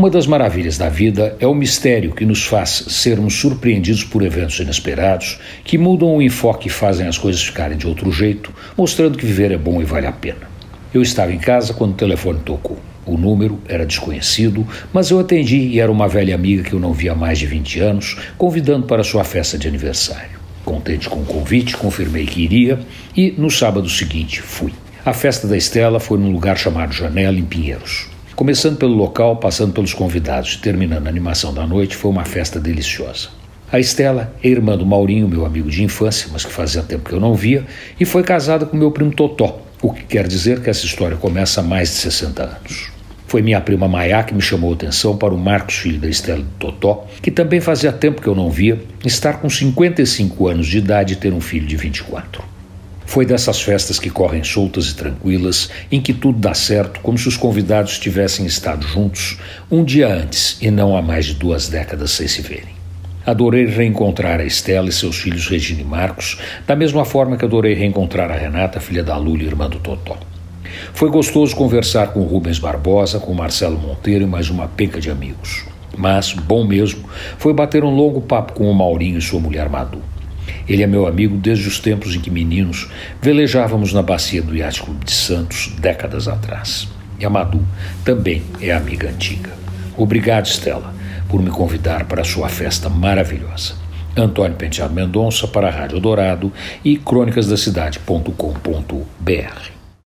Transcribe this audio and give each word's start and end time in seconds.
Uma 0.00 0.08
das 0.08 0.26
maravilhas 0.26 0.78
da 0.78 0.88
vida 0.88 1.36
é 1.38 1.46
o 1.46 1.54
mistério 1.54 2.14
que 2.14 2.24
nos 2.24 2.46
faz 2.46 2.86
sermos 2.88 3.34
surpreendidos 3.34 4.02
por 4.02 4.22
eventos 4.22 4.58
inesperados 4.58 5.38
que 5.62 5.76
mudam 5.76 6.16
o 6.16 6.22
enfoque 6.22 6.68
e 6.68 6.70
fazem 6.70 7.06
as 7.06 7.18
coisas 7.18 7.42
ficarem 7.42 7.76
de 7.76 7.86
outro 7.86 8.10
jeito, 8.10 8.50
mostrando 8.78 9.18
que 9.18 9.26
viver 9.26 9.52
é 9.52 9.58
bom 9.58 9.78
e 9.78 9.84
vale 9.84 10.06
a 10.06 10.12
pena. 10.12 10.48
Eu 10.94 11.02
estava 11.02 11.34
em 11.34 11.38
casa 11.38 11.74
quando 11.74 11.90
o 11.90 11.96
telefone 11.96 12.40
tocou. 12.40 12.78
O 13.04 13.18
número 13.18 13.60
era 13.68 13.84
desconhecido, 13.84 14.66
mas 14.90 15.10
eu 15.10 15.20
atendi 15.20 15.58
e 15.58 15.78
era 15.78 15.92
uma 15.92 16.08
velha 16.08 16.34
amiga 16.34 16.62
que 16.62 16.72
eu 16.72 16.80
não 16.80 16.94
via 16.94 17.12
há 17.12 17.14
mais 17.14 17.38
de 17.38 17.44
20 17.44 17.80
anos, 17.80 18.16
convidando 18.38 18.86
para 18.86 19.04
sua 19.04 19.22
festa 19.22 19.58
de 19.58 19.68
aniversário. 19.68 20.40
Contente 20.64 21.10
com 21.10 21.20
o 21.20 21.26
convite, 21.26 21.76
confirmei 21.76 22.24
que 22.24 22.40
iria 22.40 22.80
e, 23.14 23.34
no 23.36 23.50
sábado 23.50 23.86
seguinte, 23.86 24.40
fui. 24.40 24.72
A 25.04 25.12
festa 25.12 25.46
da 25.46 25.58
Estela 25.58 26.00
foi 26.00 26.18
num 26.18 26.32
lugar 26.32 26.56
chamado 26.56 26.94
Janela, 26.94 27.38
em 27.38 27.44
Pinheiros. 27.44 28.08
Começando 28.36 28.78
pelo 28.78 28.94
local, 28.94 29.36
passando 29.36 29.72
pelos 29.72 29.92
convidados 29.92 30.54
e 30.54 30.58
terminando 30.58 31.06
a 31.06 31.10
animação 31.10 31.52
da 31.52 31.66
noite, 31.66 31.96
foi 31.96 32.10
uma 32.10 32.24
festa 32.24 32.58
deliciosa. 32.58 33.28
A 33.70 33.78
Estela 33.78 34.34
é 34.42 34.48
irmã 34.48 34.76
do 34.76 34.86
Maurinho, 34.86 35.28
meu 35.28 35.44
amigo 35.44 35.70
de 35.70 35.84
infância, 35.84 36.28
mas 36.32 36.44
que 36.44 36.50
fazia 36.50 36.82
tempo 36.82 37.08
que 37.08 37.14
eu 37.14 37.20
não 37.20 37.34
via, 37.34 37.64
e 37.98 38.04
foi 38.04 38.22
casada 38.22 38.66
com 38.66 38.76
meu 38.76 38.90
primo 38.90 39.12
Totó, 39.12 39.60
o 39.82 39.92
que 39.92 40.04
quer 40.04 40.26
dizer 40.26 40.60
que 40.60 40.70
essa 40.70 40.84
história 40.86 41.16
começa 41.16 41.60
há 41.60 41.62
mais 41.62 41.90
de 41.90 41.94
60 41.96 42.42
anos. 42.42 42.90
Foi 43.26 43.42
minha 43.42 43.60
prima 43.60 43.86
Maiá 43.86 44.24
que 44.24 44.34
me 44.34 44.40
chamou 44.40 44.72
a 44.72 44.74
atenção 44.74 45.16
para 45.16 45.32
o 45.32 45.38
Marcos, 45.38 45.76
filho 45.76 46.00
da 46.00 46.08
Estela 46.08 46.42
de 46.42 46.50
Totó, 46.58 47.06
que 47.22 47.30
também 47.30 47.60
fazia 47.60 47.92
tempo 47.92 48.20
que 48.20 48.26
eu 48.26 48.34
não 48.34 48.50
via, 48.50 48.82
estar 49.04 49.34
com 49.34 49.48
55 49.48 50.48
anos 50.48 50.66
de 50.66 50.78
idade 50.78 51.12
e 51.12 51.16
ter 51.16 51.32
um 51.32 51.40
filho 51.40 51.66
de 51.66 51.76
24. 51.76 52.42
Foi 53.10 53.26
dessas 53.26 53.60
festas 53.60 53.98
que 53.98 54.08
correm 54.08 54.44
soltas 54.44 54.86
e 54.86 54.94
tranquilas, 54.94 55.68
em 55.90 56.00
que 56.00 56.14
tudo 56.14 56.38
dá 56.38 56.54
certo, 56.54 57.00
como 57.00 57.18
se 57.18 57.26
os 57.26 57.36
convidados 57.36 57.98
tivessem 57.98 58.46
estado 58.46 58.86
juntos 58.86 59.36
um 59.68 59.82
dia 59.82 60.06
antes 60.06 60.56
e 60.62 60.70
não 60.70 60.96
há 60.96 61.02
mais 61.02 61.26
de 61.26 61.34
duas 61.34 61.66
décadas 61.66 62.12
sem 62.12 62.28
se 62.28 62.40
verem. 62.40 62.72
Adorei 63.26 63.66
reencontrar 63.66 64.38
a 64.38 64.44
Estela 64.44 64.88
e 64.88 64.92
seus 64.92 65.16
filhos 65.16 65.48
Regina 65.48 65.80
e 65.80 65.84
Marcos, 65.84 66.38
da 66.64 66.76
mesma 66.76 67.04
forma 67.04 67.36
que 67.36 67.44
adorei 67.44 67.74
reencontrar 67.74 68.30
a 68.30 68.36
Renata, 68.36 68.78
filha 68.78 69.02
da 69.02 69.16
Lula 69.16 69.42
e 69.42 69.46
irmã 69.46 69.68
do 69.68 69.80
Totó. 69.80 70.16
Foi 70.94 71.10
gostoso 71.10 71.56
conversar 71.56 72.12
com 72.12 72.22
Rubens 72.22 72.60
Barbosa, 72.60 73.18
com 73.18 73.34
Marcelo 73.34 73.76
Monteiro 73.76 74.22
e 74.22 74.28
mais 74.28 74.50
uma 74.50 74.68
penca 74.68 75.00
de 75.00 75.10
amigos. 75.10 75.64
Mas, 75.98 76.32
bom 76.32 76.64
mesmo, 76.64 77.10
foi 77.38 77.52
bater 77.52 77.82
um 77.82 77.90
longo 77.90 78.20
papo 78.20 78.52
com 78.52 78.70
o 78.70 78.74
Maurinho 78.74 79.18
e 79.18 79.20
sua 79.20 79.40
mulher 79.40 79.68
Madu. 79.68 80.00
Ele 80.70 80.82
é 80.84 80.86
meu 80.86 81.08
amigo 81.08 81.36
desde 81.36 81.66
os 81.66 81.80
tempos 81.80 82.14
em 82.14 82.20
que 82.20 82.30
meninos 82.30 82.88
velejávamos 83.20 83.92
na 83.92 84.02
bacia 84.02 84.40
do 84.40 84.56
Iate 84.56 84.80
Clube 84.80 85.04
de 85.04 85.10
Santos, 85.10 85.72
décadas 85.80 86.28
atrás. 86.28 86.86
E 87.18 87.24
a 87.24 87.30
Madu 87.30 87.66
também 88.04 88.44
é 88.60 88.70
amiga 88.70 89.10
antiga. 89.10 89.50
Obrigado, 89.96 90.46
Stella, 90.46 90.94
por 91.28 91.42
me 91.42 91.50
convidar 91.50 92.04
para 92.04 92.22
a 92.22 92.24
sua 92.24 92.48
festa 92.48 92.88
maravilhosa. 92.88 93.74
Antônio 94.16 94.56
Penteado 94.56 94.94
Mendonça 94.94 95.48
para 95.48 95.66
a 95.66 95.72
Rádio 95.72 95.98
Dourado 95.98 96.52
e 96.84 96.96
crônicasdacidade.com.br. 96.96 99.79